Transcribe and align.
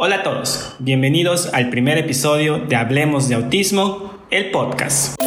Hola 0.00 0.18
a 0.18 0.22
todos, 0.22 0.76
bienvenidos 0.78 1.52
al 1.52 1.70
primer 1.70 1.98
episodio 1.98 2.60
de 2.60 2.76
Hablemos 2.76 3.28
de 3.28 3.34
Autismo, 3.34 4.14
el 4.30 4.52
podcast. 4.52 5.20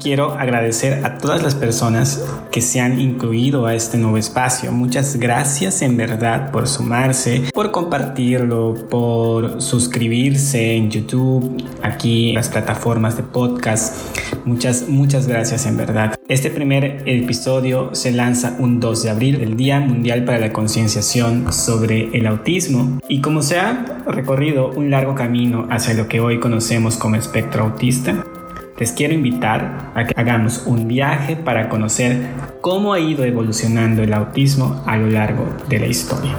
Quiero 0.00 0.34
agradecer 0.34 1.04
a 1.04 1.18
todas 1.18 1.42
las 1.42 1.56
personas 1.56 2.24
que 2.52 2.60
se 2.60 2.80
han 2.80 3.00
incluido 3.00 3.66
a 3.66 3.74
este 3.74 3.98
nuevo 3.98 4.16
espacio. 4.16 4.70
Muchas 4.70 5.16
gracias 5.16 5.82
en 5.82 5.96
verdad 5.96 6.52
por 6.52 6.68
sumarse, 6.68 7.42
por 7.52 7.72
compartirlo, 7.72 8.76
por 8.88 9.60
suscribirse 9.60 10.76
en 10.76 10.90
YouTube, 10.90 11.60
aquí 11.82 12.28
en 12.28 12.34
las 12.36 12.50
plataformas 12.50 13.16
de 13.16 13.24
podcast. 13.24 13.96
Muchas, 14.44 14.88
muchas 14.88 15.26
gracias 15.26 15.66
en 15.66 15.76
verdad. 15.76 16.14
Este 16.28 16.48
primer 16.48 17.02
episodio 17.06 17.90
se 17.94 18.12
lanza 18.12 18.54
un 18.60 18.78
2 18.78 19.02
de 19.02 19.10
abril, 19.10 19.40
el 19.40 19.56
Día 19.56 19.80
Mundial 19.80 20.24
para 20.24 20.38
la 20.38 20.52
Concienciación 20.52 21.52
sobre 21.52 22.16
el 22.16 22.28
Autismo. 22.28 23.00
Y 23.08 23.20
como 23.20 23.42
se 23.42 23.58
ha 23.58 24.04
recorrido 24.06 24.70
un 24.70 24.90
largo 24.90 25.16
camino 25.16 25.66
hacia 25.68 25.94
lo 25.94 26.06
que 26.06 26.20
hoy 26.20 26.38
conocemos 26.38 26.96
como 26.96 27.16
espectro 27.16 27.64
autista, 27.64 28.24
les 28.78 28.92
quiero 28.92 29.14
invitar 29.14 29.92
a 29.94 30.04
que 30.04 30.14
hagamos 30.20 30.64
un 30.66 30.88
viaje 30.88 31.36
para 31.36 31.68
conocer 31.68 32.16
cómo 32.60 32.94
ha 32.94 33.00
ido 33.00 33.24
evolucionando 33.24 34.02
el 34.02 34.12
autismo 34.12 34.82
a 34.86 34.96
lo 34.96 35.08
largo 35.08 35.46
de 35.68 35.78
la 35.78 35.86
historia. 35.86 36.36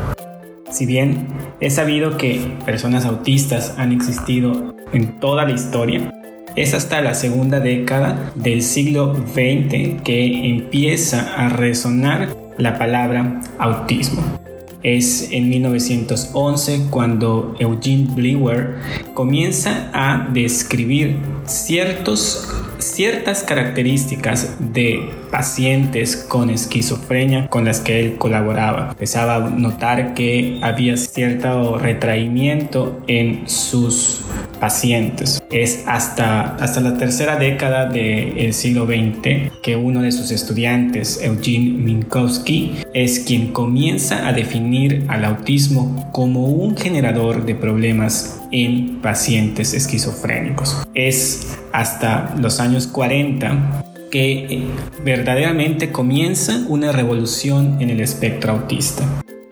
Si 0.69 0.85
bien 0.85 1.27
es 1.59 1.75
sabido 1.75 2.17
que 2.17 2.41
personas 2.65 3.05
autistas 3.05 3.75
han 3.77 3.91
existido 3.91 4.73
en 4.91 5.19
toda 5.19 5.45
la 5.45 5.51
historia, 5.51 6.11
es 6.55 6.73
hasta 6.73 7.01
la 7.01 7.13
segunda 7.13 7.59
década 7.59 8.31
del 8.35 8.61
siglo 8.61 9.15
XX 9.15 10.01
que 10.03 10.49
empieza 10.49 11.35
a 11.35 11.49
resonar 11.49 12.29
la 12.57 12.77
palabra 12.77 13.41
autismo. 13.57 14.42
Es 14.83 15.31
en 15.31 15.49
1911 15.49 16.87
cuando 16.89 17.55
Eugene 17.57 18.07
Blewer 18.13 18.75
comienza 19.13 19.89
a 19.93 20.29
describir 20.33 21.17
ciertos, 21.45 22.47
ciertas 22.79 23.43
características 23.43 24.57
de 24.59 25.09
pacientes 25.31 26.17
con 26.17 26.49
esquizofrenia 26.49 27.47
con 27.47 27.65
las 27.65 27.79
que 27.79 27.99
él 27.99 28.17
colaboraba. 28.17 28.89
Empezaba 28.89 29.35
a 29.35 29.49
notar 29.49 30.13
que 30.13 30.59
había 30.61 30.97
cierto 30.97 31.77
retraimiento 31.77 33.01
en 33.07 33.47
sus 33.47 34.25
pacientes. 34.63 35.43
Es 35.51 35.83
hasta, 35.87 36.55
hasta 36.55 36.79
la 36.79 36.95
tercera 36.95 37.35
década 37.35 37.85
del 37.89 38.53
siglo 38.53 38.85
XX 38.85 39.51
que 39.61 39.75
uno 39.75 40.03
de 40.03 40.13
sus 40.13 40.31
estudiantes, 40.31 41.19
Eugene 41.21 41.71
Minkowski, 41.79 42.71
es 42.93 43.19
quien 43.19 43.51
comienza 43.51 44.25
a 44.25 44.31
definir 44.31 45.03
al 45.09 45.25
autismo 45.25 46.09
como 46.13 46.45
un 46.45 46.77
generador 46.77 47.45
de 47.45 47.55
problemas 47.55 48.41
en 48.53 49.01
pacientes 49.01 49.73
esquizofrénicos. 49.73 50.81
Es 50.93 51.57
hasta 51.73 52.33
los 52.39 52.61
años 52.61 52.87
40 52.87 53.83
que 54.11 54.63
verdaderamente 55.03 55.91
comienza 55.91 56.63
una 56.69 56.93
revolución 56.93 57.81
en 57.81 57.89
el 57.89 57.99
espectro 57.99 58.53
autista 58.53 59.03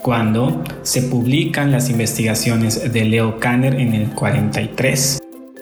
cuando 0.02 0.64
se 0.84 1.04
publican 1.04 1.72
las 1.72 1.90
investigaciones 1.90 2.92
de 2.92 3.06
Leo 3.06 3.40
Kanner 3.40 3.76
en 3.76 3.94
el 3.94 4.10
43 4.10 5.20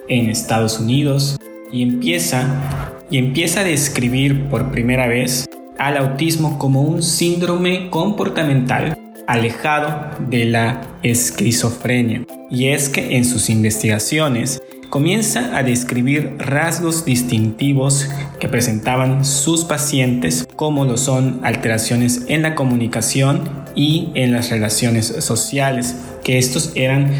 en 0.08 0.30
Estados 0.30 0.80
Unidos 0.80 1.38
y 1.72 1.82
empieza, 1.82 2.92
y 3.10 3.18
empieza 3.18 3.60
a 3.60 3.64
describir 3.64 4.48
por 4.48 4.70
primera 4.70 5.06
vez 5.06 5.48
al 5.78 5.96
autismo 5.96 6.58
como 6.58 6.82
un 6.82 7.02
síndrome 7.02 7.90
comportamental 7.90 8.96
alejado 9.26 10.10
de 10.28 10.46
la 10.46 10.80
esquizofrenia. 11.02 12.24
Y 12.50 12.66
es 12.66 12.88
que 12.88 13.16
en 13.16 13.24
sus 13.24 13.48
investigaciones 13.48 14.60
comienza 14.90 15.56
a 15.56 15.62
describir 15.62 16.34
rasgos 16.38 17.04
distintivos 17.04 18.08
que 18.40 18.48
presentaban 18.48 19.24
sus 19.24 19.64
pacientes 19.64 20.46
como 20.56 20.84
lo 20.84 20.96
son 20.96 21.40
alteraciones 21.44 22.24
en 22.28 22.42
la 22.42 22.54
comunicación 22.56 23.48
y 23.74 24.10
en 24.14 24.32
las 24.32 24.50
relaciones 24.50 25.06
sociales, 25.06 25.96
que 26.24 26.38
estos 26.38 26.72
eran 26.74 27.12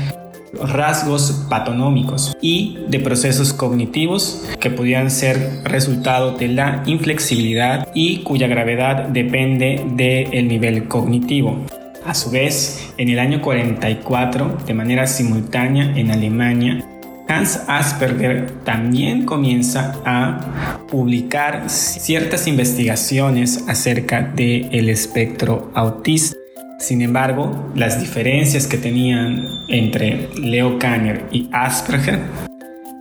rasgos 0.52 1.46
patonómicos 1.48 2.36
y 2.42 2.76
de 2.88 2.98
procesos 2.98 3.52
cognitivos 3.52 4.44
que 4.58 4.70
podían 4.70 5.08
ser 5.10 5.62
resultado 5.64 6.32
de 6.32 6.48
la 6.48 6.82
inflexibilidad 6.86 7.88
y 7.94 8.18
cuya 8.24 8.48
gravedad 8.48 9.08
depende 9.08 9.86
del 9.94 10.48
nivel 10.48 10.88
cognitivo. 10.88 11.56
A 12.04 12.14
su 12.14 12.30
vez, 12.30 12.92
en 12.96 13.10
el 13.10 13.18
año 13.18 13.40
44, 13.42 14.58
de 14.66 14.74
manera 14.74 15.06
simultánea 15.06 15.96
en 15.96 16.10
Alemania, 16.10 16.84
Hans 17.30 17.60
Asperger 17.68 18.50
también 18.64 19.24
comienza 19.24 19.94
a 20.04 20.80
publicar 20.90 21.70
ciertas 21.70 22.48
investigaciones 22.48 23.64
acerca 23.68 24.22
del 24.22 24.88
espectro 24.88 25.70
autista. 25.74 26.36
Sin 26.80 27.02
embargo, 27.02 27.70
las 27.76 28.00
diferencias 28.00 28.66
que 28.66 28.78
tenían 28.78 29.44
entre 29.68 30.28
Leo 30.40 30.80
Kanner 30.80 31.24
y 31.30 31.48
Asperger 31.52 32.18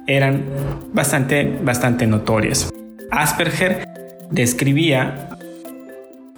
eran 0.06 0.44
bastante, 0.94 1.46
bastante 1.64 2.06
notorias. 2.06 2.70
Asperger 3.10 3.88
describía 4.30 5.30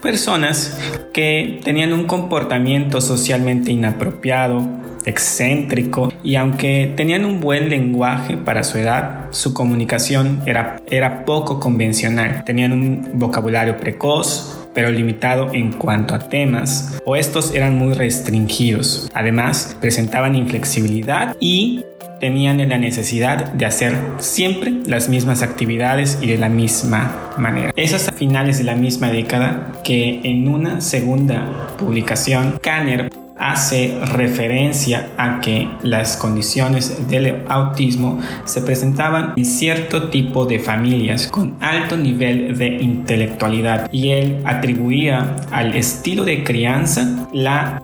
personas 0.01 0.77
que 1.13 1.61
tenían 1.63 1.93
un 1.93 2.05
comportamiento 2.05 3.01
socialmente 3.01 3.71
inapropiado, 3.71 4.67
excéntrico 5.05 6.11
y 6.23 6.35
aunque 6.35 6.93
tenían 6.95 7.25
un 7.25 7.39
buen 7.39 7.69
lenguaje 7.69 8.37
para 8.37 8.63
su 8.63 8.77
edad, 8.77 9.27
su 9.31 9.53
comunicación 9.53 10.41
era, 10.45 10.81
era 10.87 11.25
poco 11.25 11.59
convencional. 11.59 12.43
Tenían 12.45 12.71
un 12.71 13.11
vocabulario 13.13 13.77
precoz, 13.77 14.69
pero 14.73 14.89
limitado 14.89 15.53
en 15.53 15.73
cuanto 15.73 16.15
a 16.15 16.19
temas, 16.19 16.99
o 17.05 17.15
estos 17.15 17.53
eran 17.53 17.77
muy 17.77 17.93
restringidos. 17.93 19.09
Además, 19.13 19.75
presentaban 19.81 20.35
inflexibilidad 20.35 21.35
y 21.39 21.83
tenían 22.21 22.69
la 22.69 22.77
necesidad 22.77 23.51
de 23.51 23.65
hacer 23.65 23.97
siempre 24.19 24.71
las 24.85 25.09
mismas 25.09 25.41
actividades 25.41 26.19
y 26.21 26.27
de 26.27 26.37
la 26.37 26.47
misma 26.47 27.31
manera. 27.37 27.73
Es 27.75 27.93
hasta 27.93 28.13
finales 28.13 28.59
de 28.59 28.63
la 28.63 28.75
misma 28.75 29.09
década 29.09 29.73
que 29.83 30.21
en 30.23 30.47
una 30.47 30.79
segunda 30.79 31.75
publicación, 31.77 32.59
Kanner 32.61 33.09
hace 33.41 33.97
referencia 34.13 35.09
a 35.17 35.41
que 35.41 35.67
las 35.81 36.15
condiciones 36.15 37.09
del 37.09 37.43
autismo 37.49 38.19
se 38.45 38.61
presentaban 38.61 39.33
en 39.35 39.45
cierto 39.45 40.09
tipo 40.09 40.45
de 40.45 40.59
familias 40.59 41.27
con 41.27 41.57
alto 41.59 41.97
nivel 41.97 42.55
de 42.55 42.67
intelectualidad 42.67 43.89
y 43.91 44.11
él 44.11 44.41
atribuía 44.45 45.37
al 45.49 45.73
estilo 45.73 46.23
de 46.23 46.43
crianza 46.43 47.27
la 47.33 47.81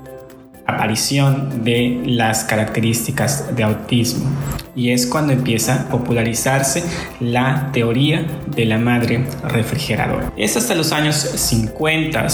aparición 0.68 1.64
de 1.64 2.02
las 2.06 2.44
características 2.44 3.56
de 3.56 3.64
autismo 3.64 4.30
y 4.76 4.92
es 4.92 5.08
cuando 5.08 5.34
empieza 5.34 5.82
a 5.82 5.90
popularizarse 5.90 6.84
la 7.20 7.72
teoría 7.72 8.26
de 8.56 8.66
la 8.66 8.78
madre 8.78 9.26
refrigeradora. 9.44 10.32
Es 10.38 10.56
hasta 10.56 10.76
los 10.76 10.92
años 10.92 11.16
50 11.16 12.28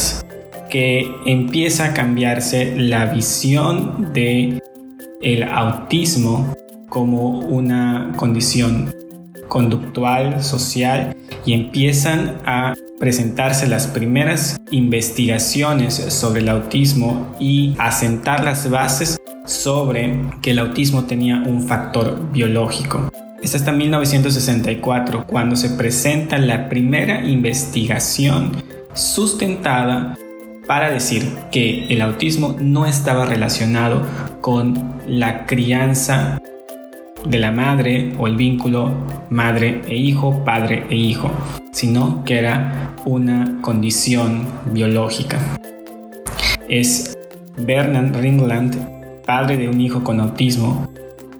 que 0.69 1.09
empieza 1.25 1.85
a 1.85 1.93
cambiarse 1.93 2.75
la 2.75 3.05
visión 3.05 4.11
de 4.13 4.61
el 5.21 5.43
autismo 5.43 6.53
como 6.89 7.39
una 7.39 8.11
condición 8.17 8.93
conductual, 9.53 10.43
social 10.43 11.15
y 11.45 11.53
empiezan 11.53 12.41
a 12.43 12.73
presentarse 12.99 13.67
las 13.67 13.85
primeras 13.85 14.59
investigaciones 14.71 15.93
sobre 15.93 16.41
el 16.41 16.49
autismo 16.49 17.35
y 17.39 17.75
a 17.77 17.91
sentar 17.91 18.43
las 18.43 18.67
bases 18.71 19.21
sobre 19.45 20.19
que 20.41 20.51
el 20.51 20.59
autismo 20.59 21.03
tenía 21.03 21.43
un 21.45 21.67
factor 21.67 22.31
biológico. 22.31 23.11
Es 23.43 23.53
hasta 23.53 23.71
1964 23.71 25.27
cuando 25.27 25.55
se 25.55 25.69
presenta 25.69 26.39
la 26.39 26.67
primera 26.67 27.23
investigación 27.23 28.53
sustentada 28.95 30.17
para 30.65 30.89
decir 30.89 31.31
que 31.51 31.85
el 31.89 32.01
autismo 32.01 32.55
no 32.59 32.87
estaba 32.87 33.25
relacionado 33.25 34.01
con 34.41 34.95
la 35.07 35.45
crianza 35.45 36.41
de 37.25 37.39
la 37.39 37.51
madre 37.51 38.13
o 38.17 38.27
el 38.27 38.35
vínculo 38.35 38.91
madre 39.29 39.81
e 39.87 39.95
hijo, 39.95 40.43
padre 40.43 40.85
e 40.89 40.95
hijo, 40.95 41.31
sino 41.71 42.23
que 42.23 42.37
era 42.37 42.93
una 43.05 43.59
condición 43.61 44.47
biológica. 44.71 45.39
Es 46.67 47.17
Bernard 47.57 48.15
Ringland 48.15 48.93
padre 49.25 49.57
de 49.57 49.69
un 49.69 49.79
hijo 49.81 50.03
con 50.03 50.19
autismo, 50.19 50.89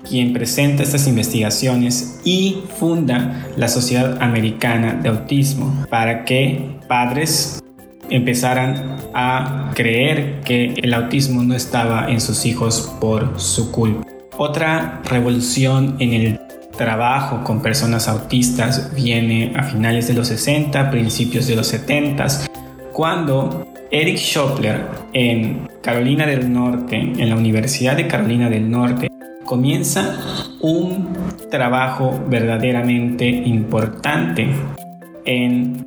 quien 0.08 0.34
presenta 0.34 0.84
estas 0.84 1.08
investigaciones 1.08 2.22
y 2.24 2.64
funda 2.78 3.48
la 3.58 3.68
Sociedad 3.68 4.22
Americana 4.22 4.94
de 4.94 5.10
Autismo 5.10 5.86
para 5.90 6.26
que 6.26 6.78
padres 6.88 7.62
empezaran 8.10 8.98
a 9.14 9.72
creer 9.76 10.42
que 10.42 10.74
el 10.78 10.94
autismo 10.94 11.44
no 11.44 11.56
estaba 11.56 12.10
en 12.10 12.20
sus 12.20 12.46
hijos 12.46 12.94
por 13.00 13.40
su 13.40 13.72
culpa. 13.72 14.13
Otra 14.38 15.02
revolución 15.06 15.96
en 16.00 16.14
el 16.14 16.40
trabajo 16.76 17.44
con 17.44 17.62
personas 17.62 18.08
autistas 18.08 18.94
viene 18.96 19.54
a 19.56 19.64
finales 19.64 20.08
de 20.08 20.16
los 20.16 20.28
60, 20.28 20.90
principios 20.90 21.46
de 21.48 21.56
los 21.56 21.68
70, 21.68 22.26
cuando 22.92 23.68
Eric 23.92 24.18
Schopler 24.18 24.88
en 25.14 25.70
Carolina 25.84 26.26
del 26.26 26.52
Norte, 26.52 26.96
en 26.96 27.30
la 27.30 27.36
Universidad 27.36 27.96
de 27.96 28.08
Carolina 28.08 28.50
del 28.50 28.70
Norte, 28.70 29.08
comienza 29.46 30.18
un 30.62 31.10
trabajo 31.52 32.20
verdaderamente 32.28 33.28
importante 33.28 34.50
en 35.26 35.86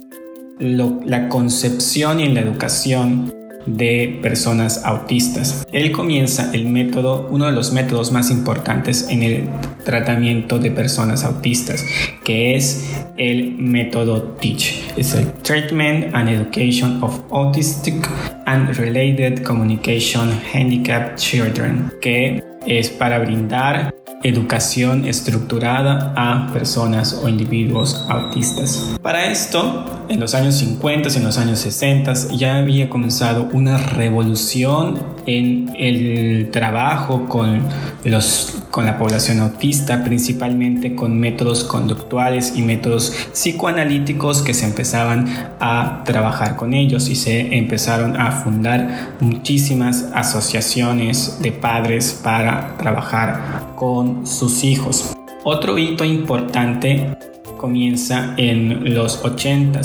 la 0.59 1.29
concepción 1.29 2.21
y 2.21 2.25
en 2.25 2.35
la 2.35 2.41
educación 2.41 3.33
de 3.67 4.19
personas 4.23 4.85
autistas. 4.85 5.67
Él 5.73 5.93
comienza 5.93 6.51
el 6.55 6.67
método, 6.67 7.29
uno 7.31 7.47
de 7.47 7.53
los 7.53 7.73
métodos 7.73 8.13
más 8.13 8.31
importantes 8.31 9.09
en 9.11 9.23
el 9.23 9.49
tratamiento 9.85 10.59
de 10.59 10.71
personas 10.71 11.25
autistas, 11.25 11.85
que 12.25 12.57
es 12.57 12.95
el 13.17 13.57
método 13.59 14.23
TEACH. 14.41 14.93
Es 14.97 15.15
el 15.15 15.33
Treatment 15.43 16.15
and 16.15 16.29
Education 16.29 17.03
of 17.03 17.21
Autistic 17.31 18.09
and 18.47 18.77
Related 18.77 19.43
Communication 19.43 20.31
Handicapped 20.53 21.17
Children, 21.17 21.93
que 22.01 22.43
es 22.67 22.91
para 22.91 23.19
brindar 23.19 23.95
educación 24.23 25.07
estructurada 25.07 26.13
a 26.17 26.53
personas 26.53 27.21
o 27.23 27.29
individuos 27.29 28.05
autistas. 28.09 28.97
Para 29.03 29.27
esto, 29.27 29.85
en 30.09 30.21
los 30.21 30.35
años 30.35 30.57
50 30.57 31.09
y 31.11 31.17
en 31.17 31.25
los 31.25 31.39
años 31.39 31.61
60 31.61 32.13
ya 32.37 32.57
había 32.57 32.89
comenzado 32.89 33.49
una 33.53 33.79
revolución 33.79 34.99
en 35.27 35.73
el 35.79 36.51
trabajo 36.51 37.27
con, 37.27 37.63
los, 38.05 38.63
con 38.77 38.85
la 38.85 38.99
población 38.99 39.41
autista, 39.41 40.05
principalmente 40.05 40.95
con 40.95 41.19
métodos 41.19 41.65
conductuales 41.65 42.53
y 42.57 42.61
métodos 42.61 43.11
psicoanalíticos 43.33 44.43
que 44.43 44.53
se 44.53 44.67
empezaban 44.67 45.55
a 45.61 46.03
trabajar 46.05 46.57
con 46.57 46.75
ellos 46.75 47.09
y 47.09 47.17
se 47.17 47.57
empezaron 47.57 48.21
a 48.21 48.31
fundar 48.33 49.17
muchísimas 49.21 50.11
asociaciones 50.13 51.39
de 51.41 51.53
padres 51.53 52.21
para 52.23 52.77
trabajar 52.77 53.73
con 53.77 54.27
sus 54.27 54.63
hijos. 54.63 55.17
Otro 55.43 55.79
hito 55.79 56.05
importante 56.05 57.17
comienza 57.57 58.35
en 58.37 58.93
los 58.93 59.25
80 59.25 59.81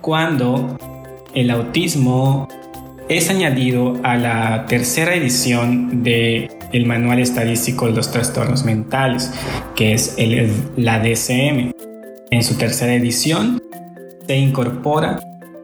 cuando 0.00 0.78
el 1.34 1.50
autismo 1.50 2.48
es 3.10 3.28
añadido 3.28 3.98
a 4.02 4.16
la 4.16 4.64
tercera 4.64 5.14
edición 5.14 6.02
de 6.02 6.48
el 6.74 6.86
Manual 6.86 7.20
Estadístico 7.20 7.86
de 7.86 7.92
los 7.92 8.10
Trastornos 8.10 8.64
Mentales, 8.64 9.32
que 9.76 9.94
es 9.94 10.16
la 10.76 10.98
DCM. 10.98 11.72
En 12.30 12.42
su 12.42 12.56
tercera 12.58 12.94
edición 12.94 13.62
se 14.26 14.36
incorpora 14.36 15.20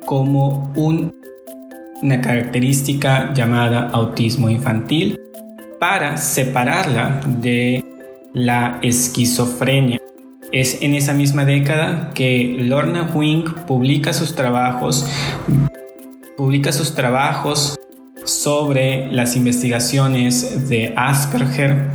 como 0.07 0.73
una 0.77 2.21
característica 2.21 3.35
llamada 3.35 3.91
autismo 3.91 4.51
infantil 4.51 5.19
para 5.81 6.17
separarla 6.17 7.21
de 7.27 7.85
la 8.33 8.79
esquizofrenia. 8.81 9.99
Es 10.53 10.81
en 10.81 10.95
esa 10.95 11.13
misma 11.13 11.45
década 11.45 12.13
que 12.15 12.57
Lorna 12.61 13.11
Wing 13.13 13.47
publica 13.67 14.13
sus 14.13 14.37
trabajos 14.37 15.09
publica 16.37 16.73
sus 16.73 16.95
trabajos 16.95 17.79
sobre 18.31 19.11
las 19.11 19.37
investigaciones 19.37 20.69
de 20.69 20.95
Asperger 20.97 21.91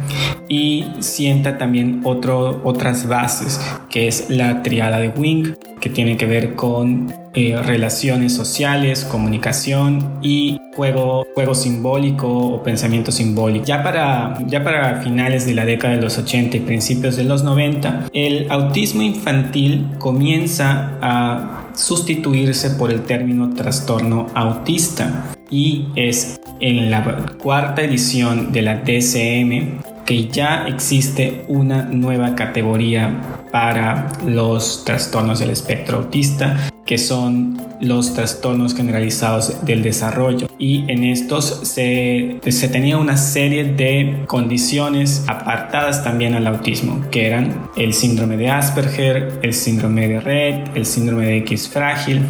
y 0.49 0.85
sienta 0.99 1.57
también 1.57 2.01
otro, 2.03 2.61
otras 2.63 3.07
bases, 3.07 3.59
que 3.89 4.07
es 4.07 4.29
la 4.29 4.61
triada 4.61 4.99
de 4.99 5.09
Wing, 5.09 5.55
que 5.79 5.89
tiene 5.89 6.17
que 6.17 6.25
ver 6.25 6.55
con 6.55 7.13
eh, 7.33 7.57
relaciones 7.61 8.33
sociales, 8.33 9.05
comunicación 9.05 10.19
y 10.21 10.59
juego, 10.75 11.25
juego 11.35 11.55
simbólico 11.55 12.27
o 12.27 12.63
pensamiento 12.63 13.11
simbólico. 13.11 13.65
Ya 13.65 13.83
para, 13.83 14.37
ya 14.47 14.63
para 14.63 15.01
finales 15.01 15.45
de 15.45 15.53
la 15.53 15.65
década 15.65 15.95
de 15.95 16.01
los 16.01 16.17
80 16.17 16.57
y 16.57 16.59
principios 16.61 17.15
de 17.15 17.23
los 17.23 17.43
90, 17.43 18.09
el 18.13 18.51
autismo 18.51 19.01
infantil 19.01 19.87
comienza 19.99 20.97
a 21.01 21.64
sustituirse 21.75 22.71
por 22.71 22.91
el 22.91 23.03
término 23.03 23.53
trastorno 23.53 24.27
autista. 24.33 25.35
Y 25.49 25.87
es 25.95 26.39
en 26.59 26.89
la 26.89 27.03
cuarta 27.41 27.81
edición 27.81 28.51
de 28.51 28.61
la 28.61 28.77
DCM 28.77 29.81
que 30.05 30.27
ya 30.27 30.67
existe 30.67 31.45
una 31.47 31.83
nueva 31.83 32.35
categoría 32.35 33.44
para 33.55 34.09
los 34.27 34.83
trastornos 34.83 35.39
del 35.39 35.49
espectro 35.49 35.99
autista 35.99 36.69
que 36.85 36.97
son 36.97 37.57
los 37.79 38.13
trastornos 38.13 38.75
generalizados 38.75 39.65
del 39.65 39.81
desarrollo. 39.81 40.47
Y 40.59 40.83
en 40.91 41.05
estos 41.05 41.61
se, 41.63 42.41
se, 42.45 42.67
tenía 42.67 42.97
una 42.97 43.15
serie 43.15 43.63
de 43.63 44.25
condiciones 44.27 45.23
apartadas 45.27 46.03
también 46.03 46.35
al 46.35 46.47
autismo 46.47 47.01
que 47.11 47.27
eran 47.27 47.69
el 47.77 47.93
síndrome 47.93 48.35
de 48.35 48.49
Asperger, 48.49 49.39
el 49.41 49.53
síndrome 49.53 50.09
de 50.09 50.19
Red, 50.19 50.75
el 50.75 50.85
síndrome 50.85 51.25
de 51.25 51.37
X 51.37 51.69
frágil 51.69 52.23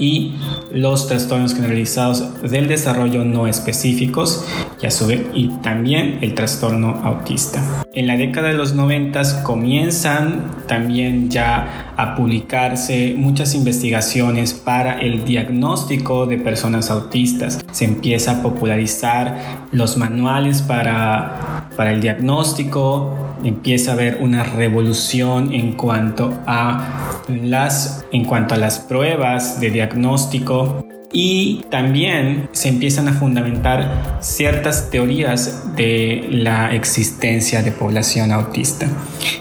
y 0.00 0.32
los 0.72 1.06
trastornos 1.06 1.54
generalizados 1.54 2.42
del 2.42 2.66
desarrollo 2.66 3.24
no 3.24 3.46
específicos 3.46 4.44
y 4.82 4.86
a 4.86 4.90
su 4.90 5.06
vez 5.06 5.26
y 5.34 5.48
también 5.58 6.18
el 6.22 6.34
trastorno 6.34 7.00
autista. 7.04 7.84
En 7.92 8.06
la 8.06 8.16
década 8.16 8.48
de 8.48 8.54
los 8.54 8.74
90 8.74 9.42
comienzan 9.42 10.64
también 10.66 11.30
ya 11.30 11.92
a 11.96 12.14
publicarse 12.14 13.14
muchas 13.16 13.54
investigaciones 13.54 14.54
para 14.54 14.98
el 15.00 15.24
diagnóstico 15.24 16.26
de 16.26 16.38
personas 16.38 16.90
autistas. 16.90 17.60
Se 17.72 17.84
empieza 17.84 18.38
a 18.38 18.42
popularizar 18.42 19.66
los 19.72 19.96
manuales 19.96 20.62
para, 20.62 21.59
para 21.80 21.92
el 21.92 22.02
diagnóstico, 22.02 23.16
empieza 23.42 23.92
a 23.92 23.94
haber 23.94 24.18
una 24.20 24.42
revolución 24.44 25.54
en 25.54 25.72
cuanto 25.72 26.30
a 26.46 27.22
las, 27.26 28.04
en 28.12 28.26
cuanto 28.26 28.54
a 28.54 28.58
las 28.58 28.80
pruebas 28.80 29.62
de 29.62 29.70
diagnóstico 29.70 30.84
y 31.10 31.64
también 31.70 32.50
se 32.52 32.68
empiezan 32.68 33.08
a 33.08 33.14
fundamentar 33.14 34.18
ciertas 34.20 34.90
teorías 34.90 35.74
de 35.74 36.28
la 36.30 36.74
existencia 36.74 37.62
de 37.62 37.72
población 37.72 38.30
autista. 38.30 38.86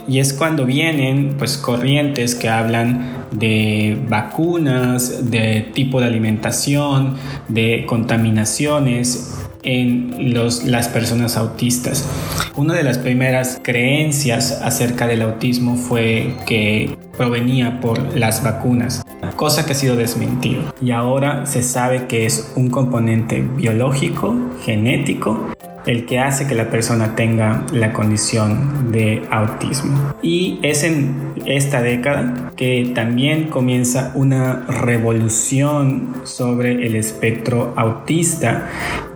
Y 0.08 0.20
es 0.20 0.32
cuando 0.32 0.66
vienen 0.66 1.36
pues 1.38 1.58
corrientes 1.58 2.36
que 2.36 2.48
hablan 2.48 3.26
de 3.32 4.02
vacunas, 4.08 5.30
de 5.30 5.70
tipo 5.74 6.00
de 6.00 6.08
alimentación, 6.08 7.18
de 7.50 7.86
contaminaciones 7.86 9.49
en 9.64 10.34
los, 10.34 10.64
las 10.66 10.88
personas 10.88 11.38
autistas. 11.38 12.08
Una 12.56 12.74
de 12.74 12.84
las 12.84 12.98
primeras 12.98 13.60
creencias 13.62 14.62
acerca 14.64 15.08
del 15.08 15.22
autismo 15.22 15.76
fue 15.76 16.36
que 16.46 16.98
provenía 17.18 17.80
por 17.82 18.18
las 18.18 18.44
vacunas, 18.44 19.04
cosa 19.36 19.66
que 19.66 19.74
ha 19.74 19.76
sido 19.76 19.96
desmentido. 19.96 20.74
Y 20.82 20.92
ahora 20.92 21.46
se 21.46 21.64
sabe 21.64 22.08
que 22.08 22.26
es 22.26 22.54
un 22.56 22.70
componente 22.70 23.42
biológico, 23.42 24.36
genético, 24.64 25.54
el 25.86 26.06
que 26.06 26.20
hace 26.20 26.46
que 26.46 26.56
la 26.56 26.70
persona 26.70 27.16
tenga 27.16 27.66
la 27.72 27.94
condición 27.94 28.92
de 28.92 29.24
autismo. 29.32 30.14
Y 30.22 30.60
es 30.62 30.84
en 30.84 31.34
esta 31.46 31.82
década 31.82 32.52
que 32.56 32.92
también 32.94 33.46
comienza 33.46 34.12
una 34.14 34.66
revolución 34.68 36.14
sobre 36.24 36.86
el 36.86 36.96
espectro 36.96 37.74
autista 37.76 38.68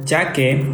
ya 0.05 0.33
que 0.33 0.65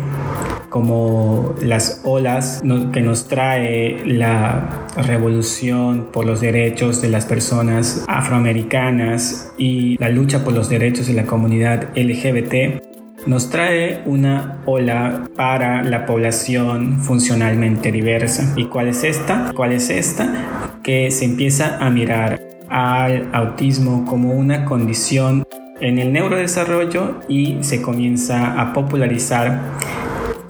como 0.69 1.55
las 1.61 2.01
olas 2.03 2.61
que 2.93 3.01
nos 3.01 3.27
trae 3.27 4.03
la 4.05 4.87
revolución 4.95 6.09
por 6.11 6.25
los 6.25 6.41
derechos 6.41 7.01
de 7.01 7.09
las 7.09 7.25
personas 7.25 8.05
afroamericanas 8.07 9.51
y 9.57 9.97
la 9.97 10.09
lucha 10.09 10.43
por 10.43 10.53
los 10.53 10.69
derechos 10.69 11.07
de 11.07 11.13
la 11.13 11.25
comunidad 11.25 11.89
LGBT, 11.95 12.83
nos 13.25 13.49
trae 13.49 14.01
una 14.05 14.61
ola 14.65 15.27
para 15.35 15.83
la 15.83 16.05
población 16.05 17.01
funcionalmente 17.01 17.91
diversa. 17.91 18.53
¿Y 18.55 18.65
cuál 18.65 18.87
es 18.87 19.03
esta? 19.03 19.51
¿Cuál 19.55 19.73
es 19.73 19.89
esta? 19.89 20.79
Que 20.83 21.11
se 21.11 21.25
empieza 21.25 21.77
a 21.83 21.89
mirar 21.89 22.41
al 22.69 23.29
autismo 23.33 24.05
como 24.05 24.33
una 24.33 24.65
condición 24.65 25.43
en 25.81 25.99
el 25.99 26.11
neurodesarrollo 26.13 27.21
y 27.27 27.57
se 27.61 27.81
comienza 27.81 28.59
a 28.59 28.73
popularizar 28.73 29.77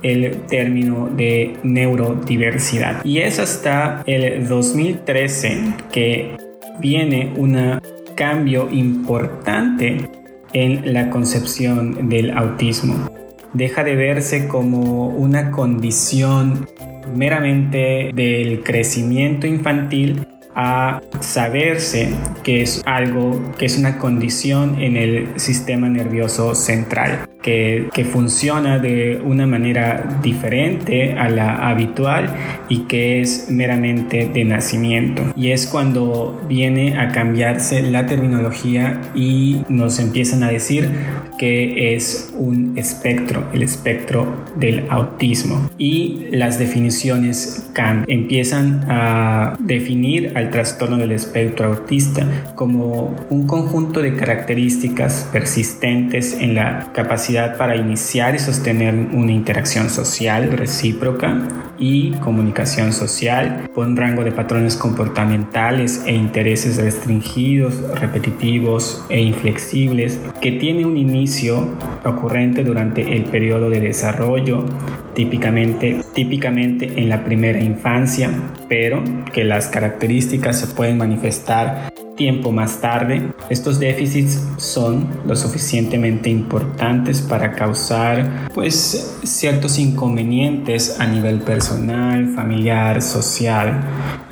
el 0.01 0.41
término 0.47 1.09
de 1.09 1.57
neurodiversidad. 1.63 3.03
Y 3.03 3.19
es 3.19 3.39
hasta 3.39 4.03
el 4.05 4.47
2013 4.47 5.73
que 5.91 6.37
viene 6.79 7.33
un 7.35 7.79
cambio 8.15 8.69
importante 8.71 10.09
en 10.53 10.93
la 10.93 11.09
concepción 11.09 12.09
del 12.09 12.31
autismo. 12.31 13.09
Deja 13.53 13.83
de 13.83 13.95
verse 13.95 14.47
como 14.47 15.07
una 15.07 15.51
condición 15.51 16.67
meramente 17.15 18.11
del 18.13 18.61
crecimiento 18.63 19.47
infantil 19.47 20.27
a 20.55 21.01
saberse 21.19 22.13
que 22.43 22.61
es 22.61 22.81
algo, 22.85 23.41
que 23.57 23.65
es 23.65 23.77
una 23.77 23.97
condición 23.97 24.81
en 24.81 24.97
el 24.97 25.39
sistema 25.39 25.89
nervioso 25.89 26.55
central, 26.55 27.29
que, 27.41 27.89
funciona 28.09 28.79
de 28.79 29.21
una 29.23 29.45
manera 29.45 30.19
diferente 30.23 31.13
a 31.13 31.29
la 31.29 31.69
habitual 31.69 32.33
y 32.69 32.79
que 32.85 33.21
es 33.21 33.47
meramente 33.49 34.29
de 34.33 34.45
nacimiento. 34.45 35.21
Y 35.35 35.51
es 35.51 35.67
cuando 35.67 36.41
viene 36.47 36.97
a 36.97 37.09
cambiarse 37.09 37.81
la 37.83 38.05
terminología 38.05 39.01
y 39.13 39.61
nos 39.69 39.99
empiezan 39.99 40.43
a 40.43 40.49
decir 40.49 40.89
que 41.37 41.95
es 41.95 42.33
un 42.37 42.77
espectro, 42.77 43.47
el 43.53 43.63
espectro 43.63 44.45
del 44.55 44.85
autismo. 44.89 45.69
Y 45.77 46.27
las 46.31 46.57
definiciones 46.57 47.69
empiezan 48.07 48.85
a 48.89 49.55
definir 49.59 50.33
al 50.35 50.49
trastorno 50.49 50.97
del 50.97 51.13
espectro 51.13 51.67
autista 51.67 52.27
como 52.55 53.15
un 53.29 53.47
conjunto 53.47 54.01
de 54.01 54.15
características 54.15 55.29
persistentes 55.31 56.37
en 56.39 56.55
la 56.55 56.91
capacidad 56.93 57.28
para 57.29 57.75
iniciar 57.75 58.33
y 58.33 58.39
sostener 58.39 58.95
una 58.95 59.31
interacción 59.31 59.91
social 59.91 60.51
recíproca 60.51 61.47
y 61.77 62.11
comunicación 62.13 62.91
social 62.91 63.69
con 63.75 63.95
rango 63.95 64.23
de 64.23 64.31
patrones 64.31 64.75
comportamentales 64.75 66.01
e 66.07 66.13
intereses 66.13 66.77
restringidos, 66.77 67.81
repetitivos 67.99 69.05
e 69.09 69.21
inflexibles 69.21 70.19
que 70.41 70.53
tiene 70.53 70.85
un 70.85 70.97
inicio 70.97 71.69
ocurrente 72.03 72.63
durante 72.63 73.15
el 73.15 73.25
periodo 73.25 73.69
de 73.69 73.79
desarrollo 73.79 74.65
típicamente, 75.13 76.01
típicamente 76.15 76.99
en 76.99 77.09
la 77.09 77.23
primera 77.23 77.59
infancia, 77.59 78.31
pero 78.67 79.03
que 79.31 79.43
las 79.43 79.67
características 79.67 80.59
se 80.59 80.67
pueden 80.67 80.97
manifestar 80.97 81.91
tiempo 82.19 82.51
más 82.51 82.81
tarde. 82.81 83.31
Estos 83.49 83.79
déficits 83.79 84.45
son 84.57 85.07
lo 85.25 85.37
suficientemente 85.37 86.29
importantes 86.29 87.21
para 87.21 87.53
causar 87.53 88.49
pues 88.53 89.17
ciertos 89.23 89.79
inconvenientes 89.79 90.99
a 90.99 91.07
nivel 91.07 91.39
personal, 91.39 92.27
familiar, 92.35 93.01
social, 93.01 93.81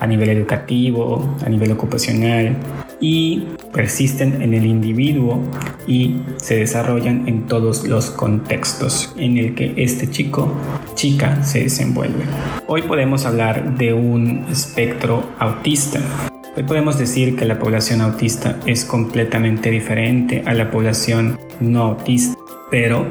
a 0.01 0.05
nivel 0.05 0.29
educativo, 0.29 1.37
a 1.45 1.49
nivel 1.49 1.71
ocupacional 1.71 2.57
y 2.99 3.47
persisten 3.71 4.41
en 4.41 4.53
el 4.53 4.65
individuo 4.65 5.41
y 5.87 6.17
se 6.35 6.57
desarrollan 6.57 7.25
en 7.29 7.47
todos 7.47 7.87
los 7.87 8.09
contextos 8.09 9.13
en 9.17 9.37
el 9.37 9.55
que 9.55 9.73
este 9.77 10.09
chico, 10.09 10.51
chica 10.95 11.41
se 11.41 11.61
desenvuelve. 11.61 12.25
Hoy 12.67 12.81
podemos 12.81 13.25
hablar 13.25 13.77
de 13.77 13.93
un 13.93 14.45
espectro 14.49 15.23
autista. 15.39 16.01
Hoy 16.57 16.63
podemos 16.63 16.97
decir 16.97 17.35
que 17.35 17.45
la 17.45 17.59
población 17.59 18.01
autista 18.01 18.59
es 18.65 18.83
completamente 18.83 19.69
diferente 19.69 20.41
a 20.43 20.55
la 20.55 20.71
población 20.71 21.37
no 21.59 21.83
autista, 21.83 22.35
pero 22.71 23.05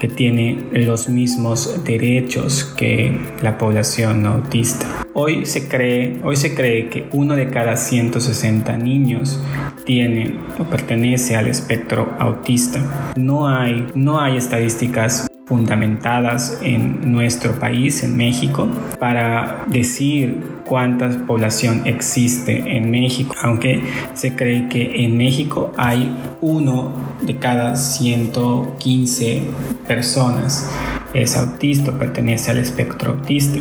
que 0.00 0.08
tiene 0.08 0.64
los 0.72 1.10
mismos 1.10 1.84
derechos 1.84 2.64
que 2.78 3.20
la 3.42 3.58
población 3.58 4.22
no 4.22 4.30
autista. 4.30 4.86
Hoy 5.12 5.44
se 5.44 5.68
cree, 5.68 6.20
hoy 6.24 6.36
se 6.36 6.54
cree 6.54 6.88
que 6.88 7.06
uno 7.12 7.36
de 7.36 7.50
cada 7.50 7.76
160 7.76 8.74
niños 8.78 9.38
tiene 9.84 10.38
o 10.58 10.64
pertenece 10.64 11.36
al 11.36 11.48
espectro 11.48 12.14
autista. 12.18 13.12
No 13.14 13.46
hay, 13.46 13.88
no 13.94 14.22
hay 14.22 14.38
estadísticas 14.38 15.29
fundamentadas 15.50 16.60
en 16.62 17.10
nuestro 17.10 17.58
país, 17.58 18.04
en 18.04 18.16
México, 18.16 18.68
para 19.00 19.64
decir 19.66 20.40
cuánta 20.64 21.08
población 21.26 21.82
existe 21.86 22.76
en 22.76 22.88
México, 22.88 23.34
aunque 23.42 23.82
se 24.14 24.36
cree 24.36 24.68
que 24.68 25.04
en 25.04 25.18
México 25.18 25.72
hay 25.76 26.16
uno 26.40 26.92
de 27.20 27.36
cada 27.36 27.74
115 27.74 29.42
personas 29.88 30.70
es 31.14 31.36
autista, 31.36 31.98
pertenece 31.98 32.52
al 32.52 32.58
espectro 32.58 33.14
autista. 33.14 33.58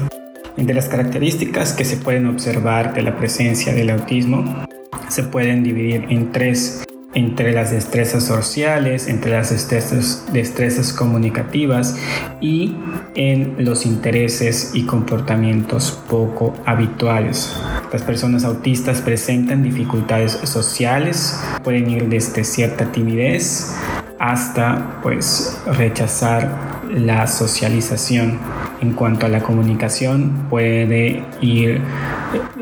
Entre 0.58 0.76
las 0.76 0.90
características 0.90 1.74
que 1.74 1.86
se 1.86 1.98
pueden 1.98 2.28
observar 2.28 2.94
de 2.94 3.02
la 3.02 3.18
presencia 3.18 3.74
del 3.74 3.90
autismo 3.90 4.68
se 5.08 5.24
pueden 5.24 5.64
dividir 5.64 6.06
en 6.10 6.32
tres 6.32 6.84
entre 7.14 7.54
las 7.54 7.72
destrezas 7.72 8.24
sociales, 8.24 9.08
entre 9.08 9.32
las 9.32 9.50
destrezas, 9.50 10.94
comunicativas 10.94 11.98
y 12.40 12.76
en 13.16 13.56
los 13.66 13.86
intereses 13.86 14.72
y 14.74 14.86
comportamientos 14.86 16.00
poco 16.08 16.54
habituales. 16.66 17.56
Las 17.92 18.04
personas 18.04 18.46
autistas 18.46 19.02
presentan 19.02 19.64
dificultades 19.64 20.34
sociales, 20.44 21.40
pueden 21.64 21.90
ir 21.90 22.08
desde 22.10 22.44
cierta 22.44 22.92
timidez 22.92 23.76
hasta 24.20 25.00
pues 25.02 25.60
rechazar 25.66 26.79
la 26.90 27.28
socialización. 27.28 28.40
En 28.82 28.94
cuanto 28.94 29.26
a 29.26 29.30
la 29.30 29.42
comunicación, 29.42 30.48
puede 30.50 31.24
ir 31.42 31.82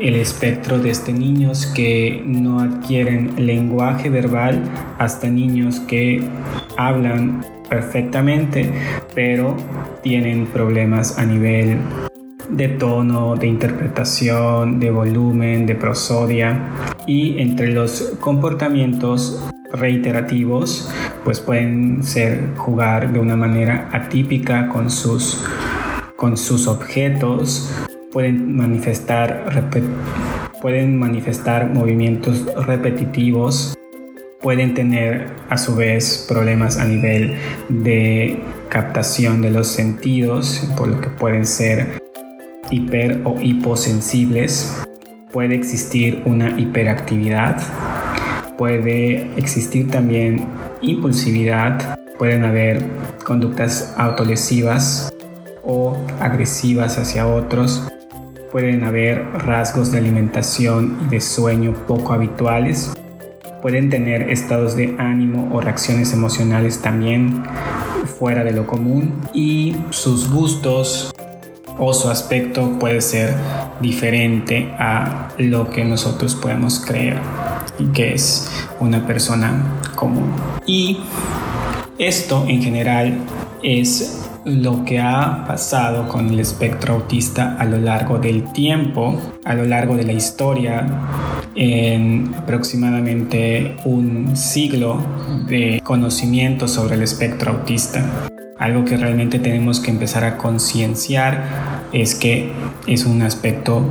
el 0.00 0.14
espectro 0.16 0.78
desde 0.78 1.12
niños 1.12 1.66
que 1.66 2.22
no 2.24 2.60
adquieren 2.60 3.34
lenguaje 3.46 4.10
verbal 4.10 4.62
hasta 4.98 5.28
niños 5.28 5.80
que 5.80 6.22
hablan 6.76 7.44
perfectamente, 7.68 8.72
pero 9.14 9.56
tienen 10.02 10.46
problemas 10.46 11.18
a 11.18 11.24
nivel 11.24 11.78
de 12.50 12.68
tono, 12.68 13.36
de 13.36 13.46
interpretación, 13.46 14.80
de 14.80 14.90
volumen, 14.90 15.66
de 15.66 15.74
prosodia 15.74 16.70
y 17.06 17.38
entre 17.40 17.72
los 17.72 18.16
comportamientos 18.20 19.44
reiterativos 19.72 20.90
pues 21.28 21.40
pueden 21.40 22.02
ser 22.02 22.54
jugar 22.56 23.12
de 23.12 23.18
una 23.18 23.36
manera 23.36 23.90
atípica 23.92 24.70
con 24.70 24.90
sus 24.90 25.44
con 26.16 26.38
sus 26.38 26.66
objetos. 26.66 27.70
Pueden 28.10 28.56
manifestar 28.56 29.44
pueden 30.62 30.98
manifestar 30.98 31.68
movimientos 31.68 32.46
repetitivos. 32.64 33.76
Pueden 34.40 34.72
tener 34.72 35.26
a 35.50 35.58
su 35.58 35.76
vez 35.76 36.24
problemas 36.26 36.78
a 36.78 36.86
nivel 36.86 37.34
de 37.68 38.40
captación 38.70 39.42
de 39.42 39.50
los 39.50 39.66
sentidos 39.66 40.66
por 40.78 40.88
lo 40.88 40.98
que 40.98 41.10
pueden 41.10 41.44
ser 41.44 42.00
hiper 42.70 43.20
o 43.24 43.38
hiposensibles. 43.38 44.82
Puede 45.30 45.56
existir 45.56 46.22
una 46.24 46.58
hiperactividad. 46.58 47.60
Puede 48.56 49.28
existir 49.36 49.90
también 49.90 50.46
impulsividad, 50.80 51.98
pueden 52.18 52.44
haber 52.44 52.84
conductas 53.24 53.94
autolesivas 53.96 55.12
o 55.62 55.96
agresivas 56.20 56.98
hacia 56.98 57.26
otros, 57.26 57.86
pueden 58.50 58.84
haber 58.84 59.24
rasgos 59.32 59.92
de 59.92 59.98
alimentación 59.98 60.98
y 61.06 61.10
de 61.10 61.20
sueño 61.20 61.74
poco 61.86 62.12
habituales, 62.12 62.92
pueden 63.62 63.90
tener 63.90 64.30
estados 64.30 64.76
de 64.76 64.96
ánimo 64.98 65.50
o 65.52 65.60
reacciones 65.60 66.12
emocionales 66.12 66.80
también 66.80 67.42
fuera 68.18 68.44
de 68.44 68.52
lo 68.52 68.66
común. 68.66 69.20
Y 69.32 69.76
sus 69.90 70.30
gustos 70.30 71.12
o 71.78 71.92
su 71.92 72.08
aspecto 72.08 72.78
puede 72.78 73.00
ser 73.00 73.34
diferente 73.80 74.72
a 74.78 75.28
lo 75.38 75.70
que 75.70 75.84
nosotros 75.84 76.34
podemos 76.34 76.80
creer 76.80 77.20
que 77.92 78.14
es 78.14 78.50
una 78.80 79.06
persona 79.06 79.62
común. 79.98 80.30
Y 80.64 80.98
esto 81.98 82.44
en 82.46 82.62
general 82.62 83.18
es 83.62 84.24
lo 84.44 84.84
que 84.84 85.00
ha 85.00 85.44
pasado 85.46 86.08
con 86.08 86.28
el 86.30 86.40
espectro 86.40 86.94
autista 86.94 87.56
a 87.58 87.64
lo 87.64 87.78
largo 87.78 88.18
del 88.18 88.52
tiempo, 88.52 89.20
a 89.44 89.54
lo 89.54 89.64
largo 89.64 89.96
de 89.96 90.04
la 90.04 90.12
historia, 90.12 90.86
en 91.54 92.32
aproximadamente 92.36 93.76
un 93.84 94.36
siglo 94.36 95.02
de 95.48 95.80
conocimiento 95.82 96.68
sobre 96.68 96.94
el 96.94 97.02
espectro 97.02 97.50
autista. 97.50 98.28
Algo 98.58 98.84
que 98.84 98.96
realmente 98.96 99.38
tenemos 99.38 99.80
que 99.80 99.90
empezar 99.90 100.24
a 100.24 100.36
concienciar 100.36 101.88
es 101.92 102.14
que 102.14 102.52
es 102.86 103.04
un 103.04 103.22
aspecto 103.22 103.82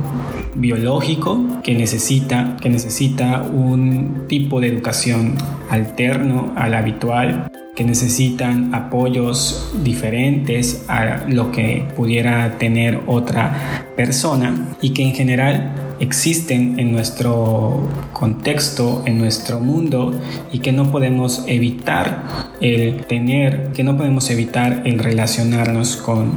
biológico 0.58 1.60
que 1.62 1.74
necesita, 1.74 2.56
que 2.60 2.68
necesita 2.68 3.42
un 3.42 4.26
tipo 4.28 4.60
de 4.60 4.68
educación 4.68 5.34
alterno 5.70 6.52
al 6.56 6.74
habitual 6.74 7.50
que 7.78 7.84
necesitan 7.84 8.74
apoyos 8.74 9.72
diferentes 9.84 10.84
a 10.88 11.24
lo 11.28 11.52
que 11.52 11.86
pudiera 11.94 12.58
tener 12.58 13.02
otra 13.06 13.86
persona 13.96 14.74
y 14.82 14.90
que 14.90 15.04
en 15.04 15.14
general 15.14 15.74
existen 16.00 16.80
en 16.80 16.90
nuestro 16.90 17.88
contexto, 18.12 19.04
en 19.06 19.18
nuestro 19.18 19.60
mundo 19.60 20.12
y 20.52 20.58
que 20.58 20.72
no 20.72 20.90
podemos 20.90 21.44
evitar 21.46 22.24
el 22.60 23.06
tener, 23.06 23.70
que 23.72 23.84
no 23.84 23.96
podemos 23.96 24.28
evitar 24.30 24.82
el 24.84 24.98
relacionarnos 24.98 25.96
con 25.98 26.32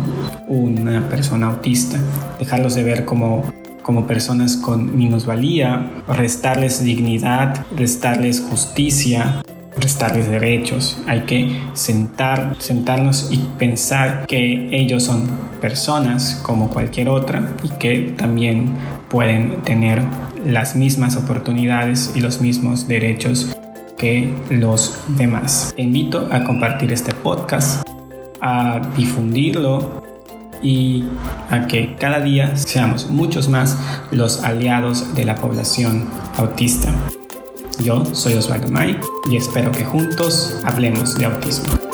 una 0.47 1.09
persona 1.09 1.47
autista, 1.47 1.99
dejarlos 2.37 2.75
de 2.75 2.83
ver 2.83 3.03
como 3.03 3.60
como 3.81 4.07
personas 4.07 4.57
con 4.57 4.97
minusvalía, 4.97 6.03
restarles 6.07 6.83
dignidad, 6.83 7.65
restarles 7.75 8.41
justicia, 8.41 9.41
restarles 9.77 10.29
derechos. 10.29 11.01
Hay 11.07 11.21
que 11.21 11.59
sentar, 11.73 12.55
sentarnos 12.59 13.29
y 13.31 13.38
pensar 13.57 14.25
que 14.27 14.69
ellos 14.71 15.03
son 15.03 15.27
personas 15.59 16.39
como 16.43 16.69
cualquier 16.69 17.09
otra 17.09 17.55
y 17.63 17.69
que 17.77 18.13
también 18.17 18.73
pueden 19.09 19.61
tener 19.61 20.01
las 20.45 20.75
mismas 20.75 21.15
oportunidades 21.17 22.13
y 22.15 22.21
los 22.21 22.41
mismos 22.41 22.88
derechos 22.88 23.55
que 23.97 24.33
los 24.50 24.97
demás. 25.17 25.73
Te 25.75 25.83
invito 25.83 26.27
a 26.31 26.43
compartir 26.43 26.91
este 26.91 27.13
podcast, 27.13 27.88
a 28.41 28.81
difundirlo 28.97 30.10
y 30.61 31.03
a 31.49 31.67
que 31.67 31.95
cada 31.99 32.19
día 32.21 32.55
seamos 32.55 33.09
muchos 33.09 33.49
más 33.49 33.77
los 34.11 34.43
aliados 34.43 35.13
de 35.15 35.25
la 35.25 35.35
población 35.35 36.09
autista. 36.37 36.93
Yo 37.83 38.05
soy 38.13 38.33
Osvaldo 38.33 38.69
May 38.69 38.99
y 39.29 39.37
espero 39.37 39.71
que 39.71 39.83
juntos 39.83 40.59
hablemos 40.65 41.17
de 41.17 41.25
autismo. 41.25 41.90